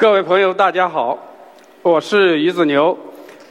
[0.00, 1.18] 各位朋友，大家好，
[1.82, 2.96] 我是于子牛，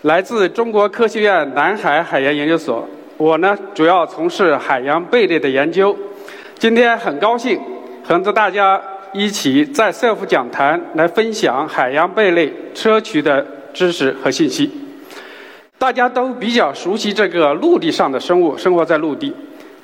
[0.01, 2.89] 来自中国科学院南海海洋研究所。
[3.17, 5.95] 我呢，主要从事海洋贝类的研究。
[6.57, 7.61] 今天很高兴
[8.03, 8.81] 和着大家
[9.13, 14.71] 一起在 SELF 讲坛来分享海洋贝类砗磲的知识和信息。
[15.77, 19.31] 大家都比较熟悉这个陆地上的生物，生活在陆地。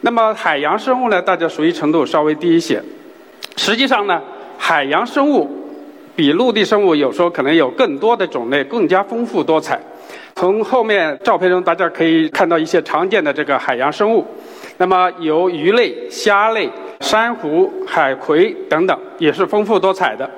[0.02, 2.82] 那么海洋生物呢，大家熟悉程度稍微低一些。
[3.56, 4.20] 实际上呢，
[4.58, 5.62] 海洋生物。
[6.16, 9.80] 比陆地生物有时候可能有更多的种类，更加丰富多彩。
[10.36, 14.26] 从后面照片中，大家可以看到一些常见的这个海洋生物。
[14.78, 16.70] 那么有鱼类、虾类、
[17.02, 20.30] 珊瑚、海葵等等，也是丰富多彩的。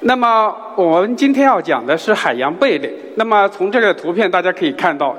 [0.00, 2.92] 那么我们今天要讲的是海洋贝类。
[3.16, 5.16] 那么从这个图片大家可以看到，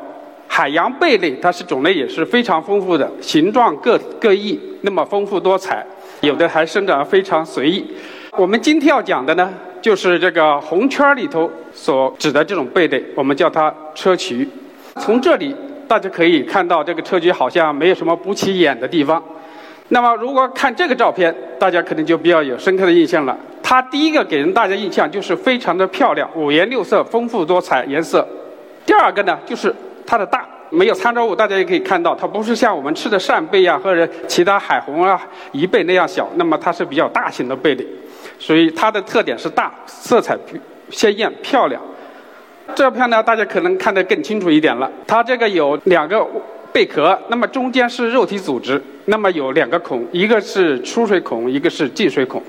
[0.47, 5.85] 海洋贝类它是种类也是非常丰富的，形状各各异，那么丰富多彩，
[6.21, 7.85] 有的还生长非常随意。
[8.37, 9.53] 我们今天要讲的呢？
[9.81, 14.47] 就是这个红圈里头所指的这种贝类，我们叫它砗磲。
[14.99, 15.55] 从这里
[15.87, 19.21] 大家可以看到，这个砗磲好像没有什么不起眼的地方。
[19.89, 23.37] 那么，如果看这个照片，大家可能就比较有深刻的印象了。
[23.63, 28.25] 它第一个给人大家印象就是非常的漂亮，五颜六色，丰富多彩颜色。
[28.85, 29.73] 第二个呢，就是
[30.05, 35.21] 它的大，没有参照物，大家也可以看到，它不是像我们吃的扇贝呀或者其他海虹啊、
[35.53, 37.85] 贻贝那样小，那么它是比较大型的贝类。
[38.41, 40.35] 所以它的特点是大，色彩
[40.89, 41.79] 鲜艳漂亮。
[42.73, 44.89] 这片呢，大家可能看得更清楚一点了。
[45.05, 46.25] 它这个有两个
[46.73, 52.41] 贝壳，那么中间是肉体组织，那么有两个孔，一个是出水孔，一个是进水孔。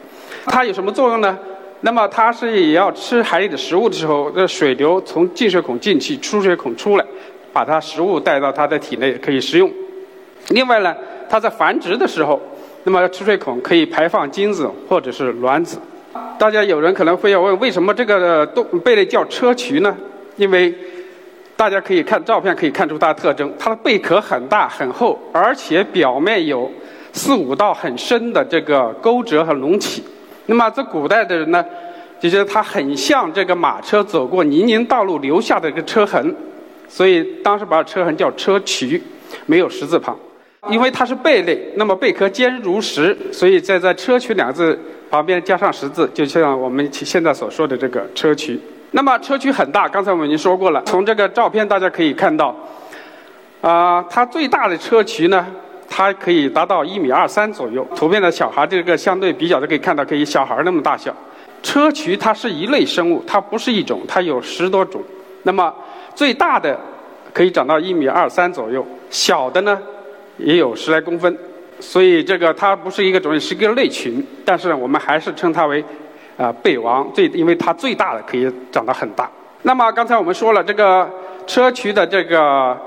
[0.47, 1.39] 它有什么作用呢？
[1.83, 7.05] 那么它是也要吃海里的食物的时候，这水流从进水孔进去，出水孔出来，
[7.53, 9.71] 把它食物带到它的体内可以食用。
[10.49, 10.97] 另外呢，
[11.28, 12.41] 它在繁殖的时候。
[12.84, 15.78] 那么出水孔可以排放精子或者是卵子。
[16.39, 19.97] 大家有人可能会要问，为什么这个动贝类叫砗磲呢？
[20.37, 20.75] 因为
[21.56, 26.71] 大家可以看照片可以看出它的特征，它的贝壳很大很厚，而且表面有
[27.12, 30.03] 四五道很深的这个沟折和隆起。
[30.47, 31.65] 那么在古代的人呢，
[32.19, 36.34] 就觉得它很像这个马车走过泥泞道路留下的一个车痕，
[36.89, 39.01] 所以当时把车痕叫砗磲，
[39.47, 40.19] 没有十字旁。
[40.71, 44.78] 因为它是贝类，那么贝壳坚如石，所以在在“砗磲”两个字
[45.12, 48.59] 旁边加上十字，就像我们现在所说的这个砗磲。
[48.93, 50.83] 那么砗磲很大，刚才我们已经说过了。
[50.87, 52.56] 从这个照片大家可以看到，
[53.61, 55.47] 啊，它最大的砗磲呢，
[55.87, 57.87] 它可以达到一米二三左右。
[57.95, 61.15] 图片的小孩这个相对比较的可以看到，可以小孩那么大小。
[61.62, 65.03] 砗磲它是一类生物，它不是一种，它有十多种。
[65.43, 65.71] 那么
[66.15, 66.75] 最大的
[67.34, 69.78] 可以长到一米二三左右，小的呢？
[70.39, 71.37] 也有十来公分，
[71.82, 74.25] 所以这个它不是一个种类，是一个类群。
[74.44, 75.84] 但是我们还是称它为
[76.37, 79.28] 啊贝王，最因为它最大的可以长得很大。
[79.62, 81.10] 那么刚才我们说了，这个
[81.47, 82.81] 砗磲的这个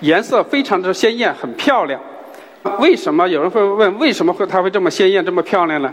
[0.00, 1.98] 颜色非常之鲜艳，很漂亮。
[2.78, 5.92] 为什么有人会问为什么会它会这么鲜艳、这么漂亮呢？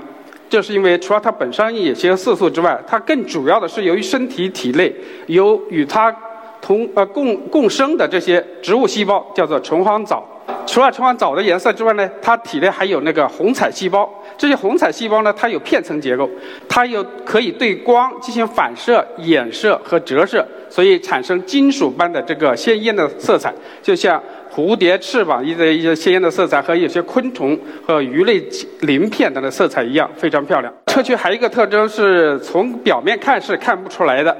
[0.50, 4.94] 就是因为除了它本身有些色素之外，它更主要的是由于身体体内
[5.28, 6.14] 有与它
[6.62, 10.28] 同呃共共生的这些植物细胞，叫做虫黄藻。
[10.66, 14.08] 除了虫黄藻的颜色之外呢，它体内还有那个虹彩细胞。
[14.38, 16.30] 这些虹彩细胞呢，它有片层结构，
[16.68, 24.22] 它有可以对光进行反射、衍射和折射，所以产生金属般的这个鲜艳的色彩，就像
[24.54, 28.42] 蝴蝶翅膀一些一些鲜艳的色彩和有些昆虫和鱼类
[28.81, 30.72] 鳞片等的色彩一样，非常漂亮。
[30.86, 34.36] 砗磲还有一个特征是从表面看是看不出来的。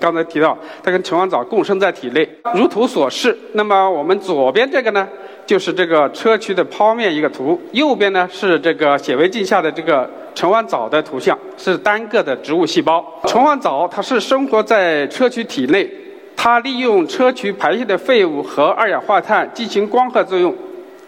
[0.00, 3.36] 刚才提到，它跟虫黄藻共生在体内，如图所示。
[3.52, 5.06] 那么我们左边这个呢，
[5.44, 13.04] 就是这个砗磲的剖面一个图；右边呢是这个显微镜下的这个虫黄藻的图像，是单个的植物细胞。
[13.26, 15.90] 虫黄藻它是生活在砗磲体内，
[16.36, 20.54] 它利用砗磲排泄的废物和二氧化碳进行光合作用，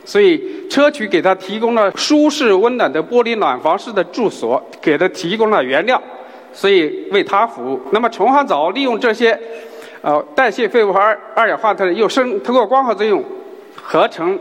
[0.05, 0.37] 所以
[0.69, 6.03] 砗磲给它提供了舒适温暖的玻璃暖房式的住所，给它提供了原料。
[6.53, 7.81] 所以为它服务。
[7.93, 9.39] 那么虫黄藻利用这些，
[10.03, 13.23] 呃，代谢废物和二二氧化碳，又生通过光合作用
[13.75, 14.39] 合成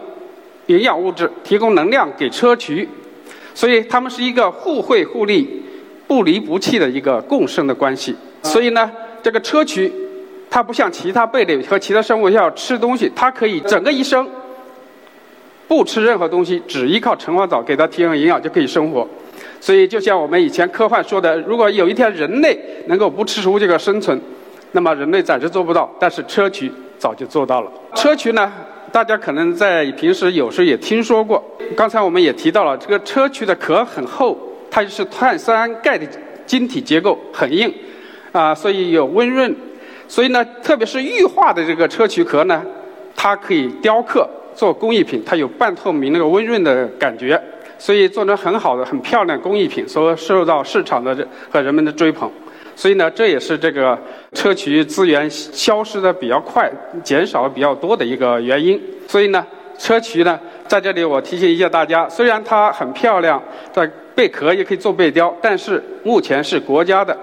[0.68, 2.88] 营养物质，提供能量给砗磲。
[3.54, 5.64] 所以它们是一个互惠互利、
[6.08, 8.16] 不离不弃的一个共生的关系。
[8.42, 8.90] 所以呢，
[9.22, 9.92] 这个砗磲
[10.50, 14.28] 它不像其他贝类和其他生物要吃东西，它可以整个一生
[15.68, 19.06] 不吃任何东西，只依靠橙黄藻给它提供营养就可以生活。
[19.62, 22.58] 所以，就像我们以前科幻说的，如果有一天人类
[22.88, 24.20] 能够不吃食物这个生存，
[24.72, 27.72] 那么人类暂时做不到，但是砗磲早就做到了。
[27.94, 28.52] 砗磲呢，
[28.92, 31.44] 大家可能在平时有时也听说过。
[31.76, 34.38] 刚才我们也提到了，这个砗磲的壳很厚，
[34.72, 36.08] 它是碳酸钙的
[36.46, 37.72] 晶体结构，很硬，
[38.32, 39.54] 啊，所以有温润。
[40.08, 42.64] 所以呢，特别是玉化的这个砗磲壳呢，
[43.16, 47.40] 它可以雕刻做工艺品，它有半透明那个温润的感觉。
[47.80, 52.30] 所以做成很好的、很漂亮工艺品，所受到市场的和人们的追捧。
[52.76, 53.98] 所以呢，这也是这个
[54.34, 56.72] 砗磲资源消失的比较快、
[57.04, 58.80] 减少比较多的一个原因。
[59.08, 59.46] 所以呢，
[59.78, 63.42] 砗磲呢，在这里我提醒一下大家：虽然它很漂亮，
[63.74, 67.18] 在贝壳也可以做贝雕，但是目前是国家的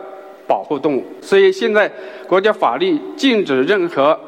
[0.46, 1.90] 保护动物，所以现在
[2.26, 4.18] 国家法律禁止任何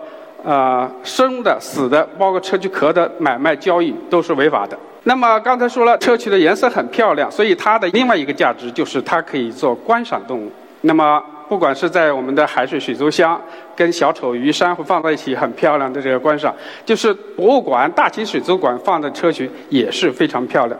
[0.43, 4.79] 呃生的、死的，包括砗磲壳的买卖交易都是违法的。
[5.09, 10.53] 那么刚才说了，砗磲的颜色很漂亮，所以它的另外一个价值就是它可以做观赏动物。
[10.83, 11.19] 那么
[11.49, 13.41] 不管是在我们的海水水族箱
[13.75, 16.53] 跟小丑鱼、珊瑚放在一起，很漂亮的这个观赏；
[16.85, 20.79] 就是博物馆、大型水族馆放的砗磲也是非常漂亮。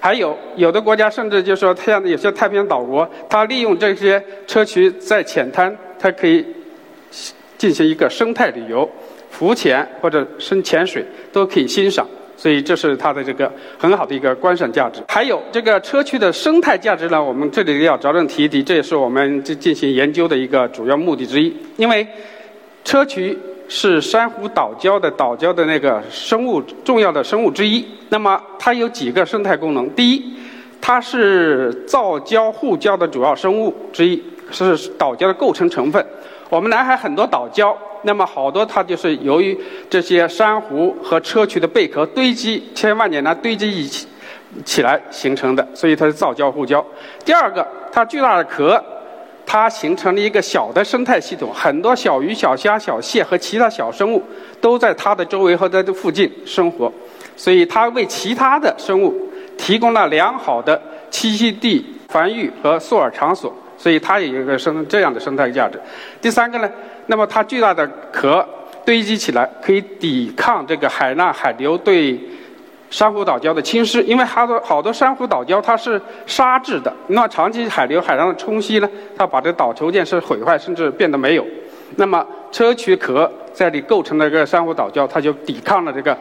[0.00, 6.42] 还有有的国家甚至就说，像有些太平洋岛国，它利用这些砗磲在浅滩，它可以
[7.58, 8.88] 进行一个生态旅游，
[9.30, 12.06] 浮潜或者深潜水都可以欣赏。
[12.38, 15.02] 所以这是它的这个很好的一个观赏价值。
[15.08, 21.52] 还有这个砗磲的生态价值呢，我们这里要着重提一提，这也是我们进进行研究的一个主要目的之一。
[21.76, 22.06] 因为
[22.84, 23.36] 砗磲
[23.68, 27.84] 是珊瑚岛礁的岛礁的那个生物重要的生物之一。
[28.08, 29.90] 那么它有几个生态功能？
[29.90, 30.34] 第一，
[30.80, 36.06] 它是造礁护礁的主要生物之一，是岛礁的构成成分。
[36.48, 37.74] 我们南海很多岛礁。
[38.02, 39.58] 那么好多它就是由于
[39.90, 44.06] 这些珊瑚和砗磲的贝壳堆积千万年来堆积一起
[44.64, 46.82] 起来形成的，所以它是造礁护礁。
[47.24, 48.80] 第二个，它巨大的壳，
[49.44, 54.22] 它形成了一个小的生态系统，很多小鱼、小虾、小蟹和其他小生物
[54.60, 56.90] 都在它的周围和在这附近生活，
[57.36, 59.12] 所以它为其他的生物
[59.56, 60.80] 提供了良好的
[61.10, 65.80] 栖息地、繁育和宿饵场所，所以它也有一个生这样的生态价值。
[66.20, 66.68] 第三个呢？
[67.06, 68.46] 那么它巨大的壳
[68.84, 72.18] 堆积起来，可以抵抗这个海浪、海流对
[72.90, 74.02] 珊瑚岛礁的侵蚀。
[74.02, 81.46] 因为好多好多珊瑚岛礁它是沙质的，那长期海流、海浪的冲击呢，它把这岛球件是毁坏，甚至变得没有。
[81.96, 86.16] 那么砗磲壳在里构成的这个珊瑚岛礁，它就抵抗了这个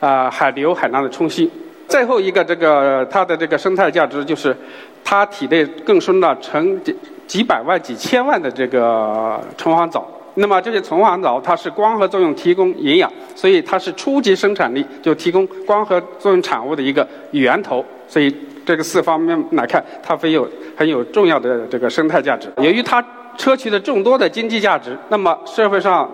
[0.00, 1.50] 啊海流、海浪的冲击。
[1.88, 4.54] 最后一个这个它的这个生态价值就是，
[5.02, 6.94] 它体内更深了成几
[7.26, 10.06] 几百万、几千万的这个虫黄藻。
[10.34, 17.84] 那么这些虫黄藻它是光合作用提供营养，所以它是初级生产力就提供光合作用产物的一个源头。
[18.06, 18.32] 所以
[18.64, 22.52] 这个四方面来看，它非有很有重要的这个生态价值。
[22.58, 23.02] 由于它
[23.36, 26.08] 砗磲的众多的经济价值，那么社会上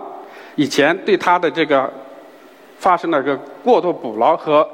[0.55, 1.91] 以前对它的这个
[2.79, 4.67] 发生了个过度捕捞和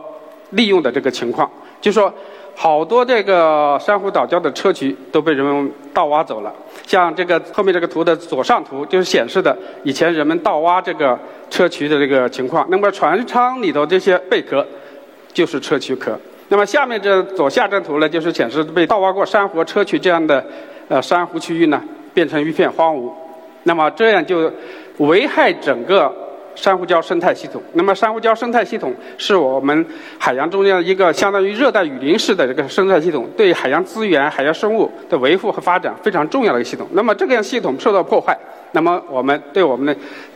[0.51, 1.49] 利用的这个情况，
[1.81, 2.13] 就说。
[2.53, 6.53] 好多这个珊瑚岛礁的砗磲都被人们盗挖走了。
[6.85, 11.17] 像这个后面这个图的左上图，就是显示的以前人们盗挖这个
[11.49, 12.67] 砗磲的这个情况。
[12.69, 14.67] 那么船舱里头这些贝壳
[15.31, 16.19] 就是砗磲壳。
[16.49, 20.45] 那么下面这左下这图呢，就是显示被盗挖过珊瑚、砗磲这样的
[20.89, 21.81] 呃珊瑚区域呢，
[22.13, 23.09] 变成一片荒芜。
[23.63, 24.51] 那么这样就
[24.97, 26.13] 危害整个。
[26.55, 29.85] 珊瑚礁生态系统，那么珊瑚礁生态系统是我们
[30.17, 36.87] 海洋中间一个相当于热带雨林式的这个生态系统，对海洋资源、海洋生物的维护和发展非常重要的一个系统。
[36.93, 38.37] 那么这个样系统受到破坏，
[38.73, 39.95] 那么我们对我们的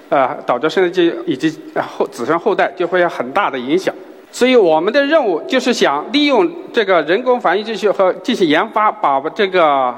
[0.09, 1.53] 呃岛礁生态系以及
[1.97, 3.93] 后子孙后代就会有很大的影响。
[4.31, 9.93] 所以我们的任务就是想利用这个人工繁育技术和进行研发，把这个。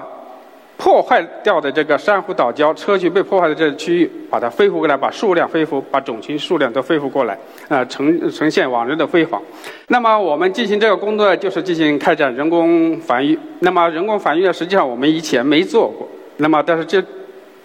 [0.77, 9.41] 破坏掉的这个珊瑚岛礁砗磲被破坏的这个区域，把它恢复过来，把数量恢复，把种群数量都恢复过来，呃，呈呈现往日的辉煌。
[9.87, 13.37] 那么我们进行这个工作，就是进行开展人工繁育。
[13.59, 16.07] 那么人工繁育，实际上我们以前没做过。
[16.37, 17.03] 那么但是这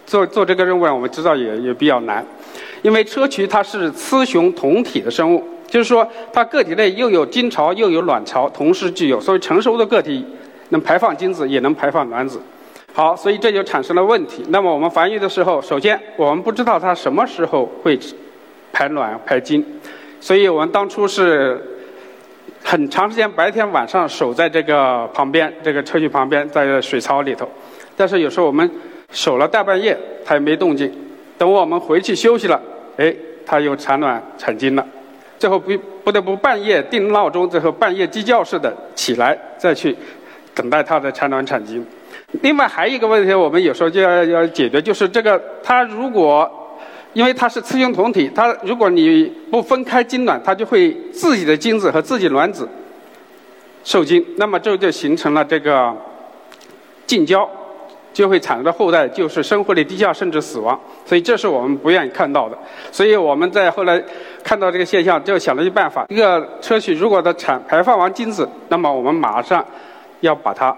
[0.07, 2.25] 做做这个任务呢，我们知道也也比较难，
[2.81, 10.25] 因为砗磲它是雌雄同体的生物，就是说它个体内又有精巢又有卵巢，同时具有，所以成熟的个体
[10.69, 12.41] 能排放精子，也能排放卵子。
[12.95, 14.45] 好，所以这就产生了问题。
[14.49, 17.99] 那么我们繁育的时候，首先我们不知道它什么时候会
[18.71, 19.65] 排卵排精，
[20.19, 21.59] 所以我们当初是
[22.63, 27.49] 很长时间白天晚上守在这个旁边，这个砗磲旁边，在水槽里头。
[27.97, 28.69] 但是有时候我们
[29.09, 30.91] 守了大半夜，它也没动静。
[31.35, 32.61] 等我们回去休息了，
[32.97, 33.11] 哎，
[33.43, 34.87] 它又产卵产精了。
[35.39, 39.97] 最后不不得不半夜定闹钟，最后半夜鸡叫似的起来，再去
[40.53, 41.83] 等待它的产卵产精。
[42.41, 46.49] 另外还有一个问题，我们有时候就要要解决，就是这个它如果
[47.13, 52.67] 因为它是雌雄同体，它如果你不分开精卵，它就会自己的精子和自己卵子
[53.83, 55.95] 受精，那么这就形成了这个
[57.05, 57.49] 近交。
[58.13, 62.55] 就会产生的后代就是生活率低下甚至死亡，所以这是我们不愿意看到的。
[62.91, 63.99] 所以我们在后来
[64.43, 69.65] 看到这个现象，就想了一办法：一个车曲如果它产排放完精子，那么我们马上
[70.19, 70.77] 要把它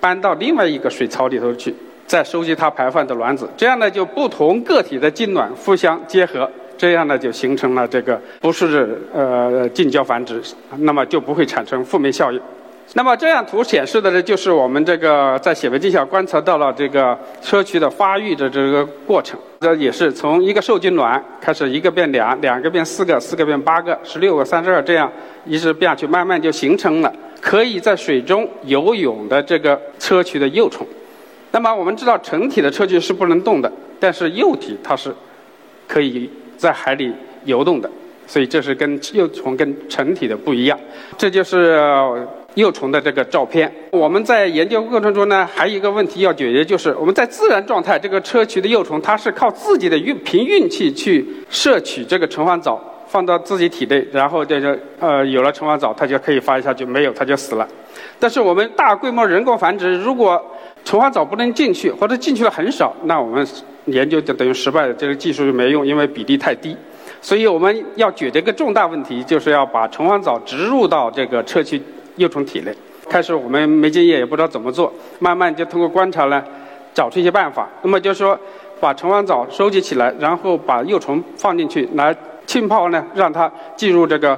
[0.00, 1.74] 搬到另外一个水槽里头去，
[2.06, 3.48] 再收集它排放的卵子。
[3.56, 10.40] 这样呢，就不同个体的精卵互相结合，这样呢就形成了这个不是呃近交繁殖，
[10.78, 12.40] 那么就不会产生负面效应。
[12.94, 17.12] 那么这样图显示的呢，就是我们这个在显微镜下观测到了这个
[17.42, 19.38] 砗磲的发育的这个过程。
[19.60, 25.12] 这也是从一个受精卵开始，一个变两，两个变四个，四个变八个，十六个、三十二，这样
[25.44, 30.86] 一直变下去，慢慢就形成了可以在水中游泳的这个砗磲的幼虫。
[31.50, 35.14] 那么我们知道，成体的砗磲是不能动的，但是幼体它是
[35.86, 37.12] 可以在海里
[37.44, 37.90] 游动的，
[38.26, 40.78] 所以这是跟幼虫跟成体的不一样。
[41.16, 42.26] 这就是。
[42.54, 57.66] 幼虫的这个照片，我们在研究过程中呢，还有一个问题要解决，就是我们在自然状态，这个砗磲的幼虫它是靠自己的运凭运气去摄取这个虫黄藻，放到自己体内，然后这个呃有了虫黄藻，它就可以发育下去，没有它就死了。
[58.18, 60.40] 但是我们大规模人工繁殖，如果
[60.84, 63.46] 虫黄藻不能进去，或者进去的很少，那我们
[63.86, 66.76] 研究就等于失败了，这个技术就没用，因为比例太低。
[67.20, 71.80] 所以我们要解决一个重大问题，就是要把虫黄藻植入到这个砗磲。
[72.16, 72.74] 幼虫体内，
[73.08, 76.42] 开始我们没经验，也不知道怎么做，慢慢就通过观察呢，
[76.92, 77.68] 找出一些办法。
[77.82, 78.36] 那么就是说，
[78.80, 82.12] 把虫黄藻收集起来，然后把幼虫放进去，来
[82.48, 84.36] 浸泡呢，让它进入这个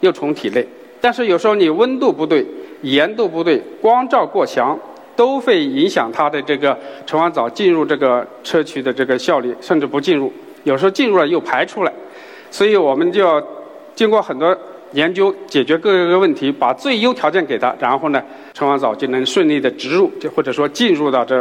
[0.00, 0.66] 幼虫体内。
[0.98, 2.44] 但是有时候你温度不对、
[2.80, 4.78] 盐度不对、光照过强，
[5.14, 10.32] 都会影响它的这个虫黄藻进入这个砗磲的这个效率，甚至不进入。
[10.62, 11.92] 有时候进入了又排出来，
[12.50, 13.40] 所以我们就要
[13.94, 14.56] 经过很多。
[14.92, 18.22] 研究解决各个问题，把最优条件给它，然后呢，
[18.52, 21.36] 虫黄藻就能顺利的植入，就或者说进入到这，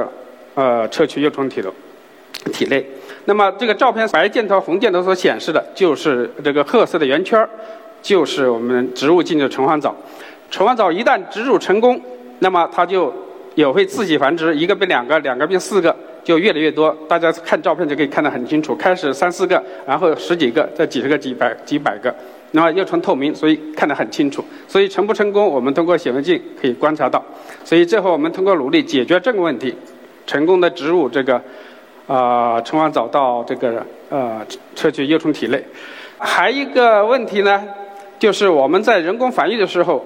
[0.55, 1.71] 呃，砗磲幼虫体的
[2.51, 2.83] 体内。
[3.25, 7.47] 那么这个照片白箭头、红箭头所显示的就是这个褐色的圆圈
[8.01, 9.95] 就是我们植物进的橙黄藻。
[10.51, 11.99] 橙黄藻一旦植入成功，
[12.39, 13.13] 那么它就
[13.55, 16.95] 也会自己繁殖，一个变两个，两个变四个，就越来越多。
[17.07, 22.13] 大家看照片就可以看得很清楚，开始三四个，然后十几个，再几十个、几百、几百个。
[22.51, 24.43] 那么幼虫透明，所以看得很清楚。
[24.67, 27.23] 所以成不成功，我们通过显微镜可以观察到。
[27.63, 29.73] 所以最后我们通过努力解决这个问题，
[30.27, 31.41] 成功的植入这个
[32.07, 34.41] 啊虫黄藻到这个呃
[34.75, 35.63] 砗磲幼虫体内。
[36.17, 37.63] 还一个问题呢，
[38.17, 40.05] 就是我们在人工繁育的时候，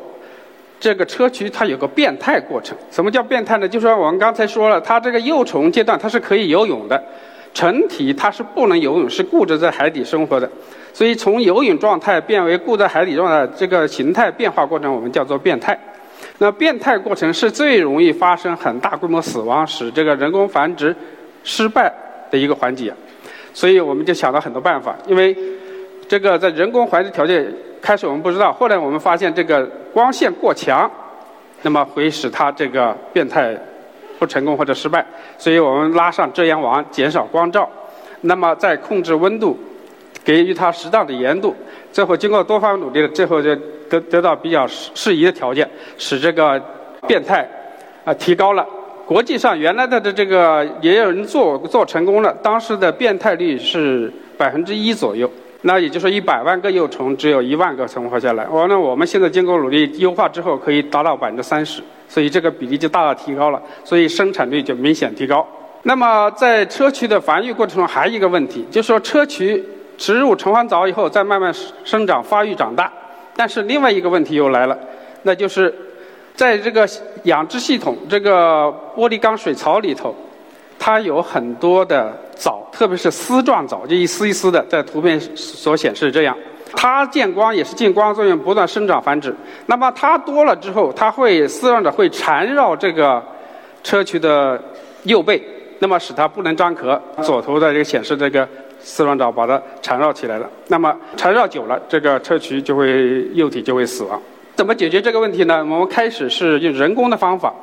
[0.79, 2.77] 这个砗磲它有个变态过程。
[2.89, 3.67] 什么叫变态呢？
[3.67, 7.03] 就是说我们刚才说了，它这个幼虫阶段它是可以游泳的，
[7.53, 10.49] 成体它是不能游泳，是固执在海底生活的。
[10.93, 15.77] 所以，从游泳状态变为固在海底状态，这个形态变化过程，我们叫做变态。
[16.39, 20.95] 那变态过程是最容易发生很大规模死亡，使这个人工繁殖
[21.47, 21.89] 失败
[22.29, 22.93] 的一个环节。
[23.53, 24.93] 所以，我们就想到很多办法。
[25.07, 25.33] 因为
[26.09, 27.47] 这个在人工环境条件
[27.81, 30.91] 开始我们不知道，后来我们发现这个光线过强，
[31.61, 33.57] 那么会使它这个变态
[34.19, 35.05] 不成功或者失败。
[35.37, 37.69] 所以我们拉上遮阳网，减少光照，
[38.21, 39.57] 那么再控制温度。
[40.25, 41.55] 给予它适当的盐度，
[41.93, 43.55] 最后经过多方努力，最后就
[43.89, 45.65] 得得到比较适适宜的条件，
[45.97, 46.61] 使这个
[47.07, 47.47] 变态
[48.03, 48.67] 啊提高了。
[49.07, 58.45] 国际上原来的的这个也有人做做成功了，当时的变态率是百分之一左右，那也就是说一百万个幼虫只有一万个存活下来。
[58.47, 65.47] 完了，我们现在经过努力优化之后，可以达到百分之三十，所以这个比例就大大提高了，所以生产率就明显提高。
[65.83, 69.63] 那么在砗磲的繁育过程中，还有一个问题，就是说砗磲。
[69.97, 71.51] 植入虫环藻以后，再慢慢
[71.83, 72.93] 生长、发育、长大。
[73.35, 74.77] 但是另外一个问题又来了，
[75.23, 75.73] 那就是
[76.37, 76.87] 在这个
[77.23, 80.15] 养殖系统、这个玻璃缸水槽里头，
[80.77, 86.37] 它有很多的藻，特别是丝状藻，就一丝一丝的，在图片所显示这样。
[86.75, 89.35] 它见光也是进光作用，不断生长繁殖。
[89.65, 93.21] 那么它多了之后，它会丝状的会缠绕这个
[93.83, 94.63] 砗磲的
[95.03, 95.43] 幼背，
[95.79, 97.01] 那么使它不能张壳。
[97.23, 98.47] 左图的这个显示这个。
[98.79, 104.21] 丝状藻把它缠绕起来了，那么缠绕久了，这个砗磲就会幼体就会死亡。
[104.57, 105.59] 怎么解决这个问题呢？
[105.59, 107.53] 我们开始是用人工的方法，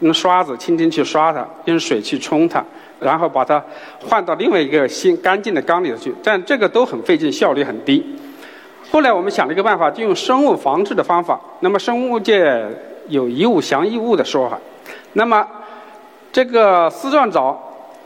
[0.00, 2.64] 用刷子轻轻去刷它，用水去冲它，
[3.00, 3.62] 然后把它
[4.08, 6.14] 换到另外一个新干净的缸里头去。
[6.24, 8.02] 但这个都很费劲，效率很低。
[8.90, 11.38] 后来我们想了一个办法，就用生物防治的方法。
[11.60, 12.66] 那么生物界
[13.08, 14.58] 有一物降一物的说法。
[15.12, 15.46] 那么
[16.32, 17.62] 这个丝状藻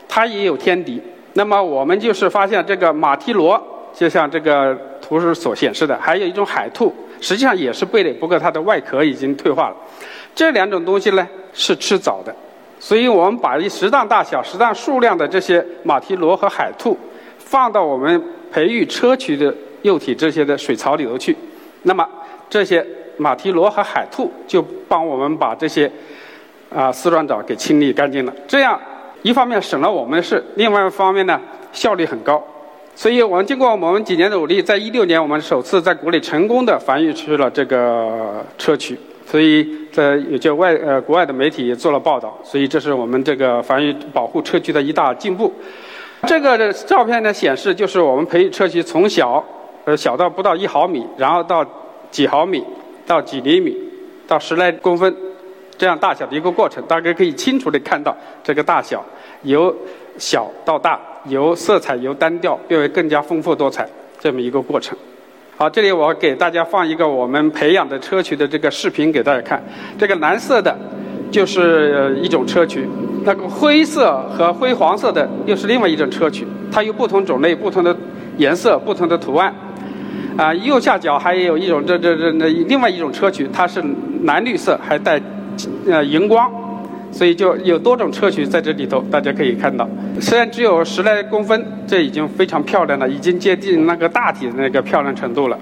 [0.09, 1.01] 它也有天敌。
[1.35, 3.61] 那么我们就是发现这个马蹄螺，
[3.93, 9.75] 就像这个图示所显示的，还有一种海兔，实际上也是贝类，不过它的外壳已经退化了。
[10.33, 12.33] 这两种东西呢是吃藻的，
[12.79, 16.97] 所以我们把一适当大小、适当数量的这些马蹄螺和海兔
[17.37, 21.35] 放到我们培育砗磲的幼体这些的水槽里头去，
[21.83, 22.07] 那么
[22.49, 22.85] 这些
[23.17, 25.91] 马蹄螺和海兔就帮我们把这些
[26.73, 28.33] 啊丝状藻给清理干净了。
[28.47, 28.79] 这样
[29.21, 31.39] 一方面省了我们的事，另外一方面呢
[31.71, 32.43] 效率很高。
[32.95, 38.95] 所以我们经过我们几年的努力，在一六年我们首次在国内成功的繁育出了这个砗磲。
[39.25, 45.51] 所以，在也就外呃国外的媒体也做了报道，所以这是我们这个繁育保护砗磲的一大进步。
[46.27, 49.43] 这个的照片呢显示，就是我们培育砗磲从小
[49.85, 51.65] 呃小到不到一毫米，然后到
[52.11, 52.63] 几毫米，
[53.07, 53.75] 到几厘米，
[54.27, 55.15] 到十来公分
[55.77, 56.83] 这样大小的一个过程。
[56.85, 59.03] 大家可以清楚的看到这个大小，
[59.43, 59.73] 由
[60.17, 63.87] 小到大，由色彩由单调变为更加丰富多彩
[64.19, 64.97] 这么一个过程。
[65.55, 69.63] 好，这里我给大家放一个我们培养的砗磲的这个视频给大家看。
[69.97, 70.75] 这个蓝色的，
[71.31, 72.81] 就是一种砗磲；
[73.23, 76.43] 那个灰色和灰黄色的，又是另外一种砗磲。
[76.71, 77.95] 它有不同种类、不同的
[78.37, 79.53] 颜色、不同的图案。
[80.35, 83.81] 啊，右下角还有一种这这这那另外一种砗磲，它是
[84.23, 85.21] 蓝绿色，还带
[85.87, 86.51] 呃荧光。
[87.13, 89.87] 所以就有多种砗磲在这里头，大家可以看到。
[90.19, 95.59] 虽然只有十来公分，这已经非常漂亮了，已经接近那个大体的那个漂亮程度了。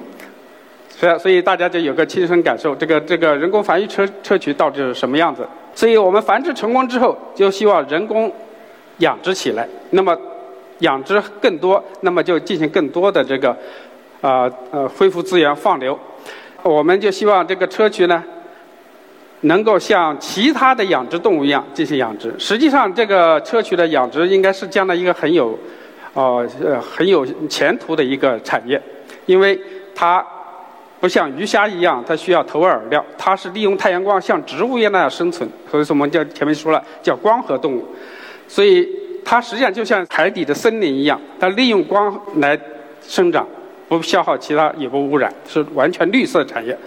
[0.89, 5.45] 所以，所以大家就有个亲身感受，这个这个人工繁育砗砗磲到底是什么样子。
[5.75, 8.31] 所以我们繁殖成功之后，就希望人工
[8.99, 9.67] 养殖起来。
[9.89, 10.17] 那么
[10.79, 13.49] 养殖更多，那么就进行更多的这个
[14.21, 15.99] 啊呃恢复资源放流。
[16.63, 18.23] 我们就希望这个砗磲呢。
[19.41, 22.33] 能够像其他的养殖动物一样进行养殖。
[22.37, 25.57] 实际上，这个砗磲的养殖应该是将来一个很有，
[26.13, 26.47] 呃
[26.79, 28.81] 很有前途的一个产业，
[29.25, 29.59] 因为
[29.95, 30.23] 它
[30.99, 35.49] 不像鱼虾一样，它需要投饵料，它是利用太阳光像植物一样那样生存。
[35.69, 37.83] 所以说，我们叫前面说了叫光合动物，
[38.47, 38.87] 所以
[39.25, 42.55] 它实际上就像海底的森林一样，它利用光来
[43.01, 43.47] 生长，
[43.87, 46.77] 不消耗其他，也不污染，是完全绿色产业。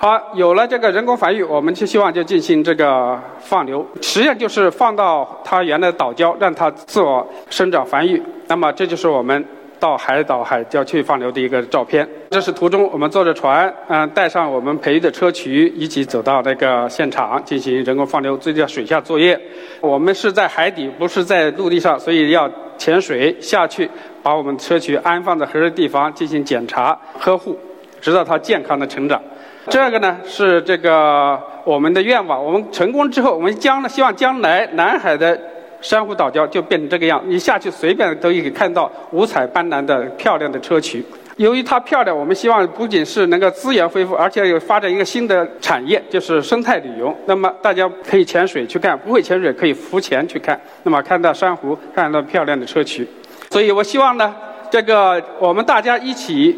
[0.00, 8.22] 好，有了这个人工繁育，我们就希望就进行这个放流，实际上就是放到它原来的岛礁，让它自我生长繁育。
[8.46, 9.44] 那么这就是我们
[9.80, 12.08] 到海岛海礁去放流的一个照片。
[12.30, 19.36] 这是途中我们坐着船，嗯，带上我们培育的砗磲，一起走到那个现场进行人工放流，这叫水下作业。
[19.80, 23.90] 我们是在海底，不是在陆地上，所以要潜水下去，
[24.22, 27.58] 把我们砗磲安放在合适地方进行检查呵护，
[28.00, 29.20] 直到它健康的成长。
[29.70, 32.42] 这个呢是这个我们的愿望。
[32.42, 35.38] 我们成功之后，我们将希望将来南海的
[35.80, 37.22] 珊瑚岛礁就变成这个样。
[37.26, 41.02] 你下去随便都可以看到五彩斑斓的漂亮的砗磲。
[41.36, 47.14] 由于它漂亮，我们希望不仅是能够资源恢复，而且有发展一个新的产业，就是生态旅游。
[47.26, 50.60] 那么大家可以潜水去看，不会潜水可以浮潜去看。
[50.82, 53.06] 那么看到珊瑚，看到漂亮的砗磲。
[53.50, 54.34] 所以我希望呢，
[54.70, 56.56] 这个我们大家一起。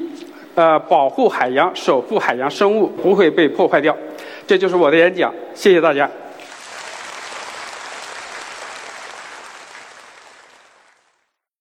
[0.54, 3.96] 呃，保护海洋，守护海洋生物不会被破坏掉，
[4.46, 5.32] 这就是我的演讲。
[5.54, 6.10] 谢谢大家。